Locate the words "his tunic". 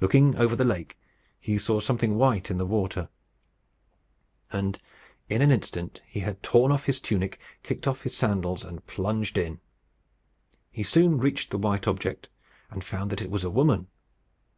6.86-7.38